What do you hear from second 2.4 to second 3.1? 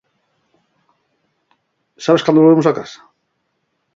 volvemos a casa?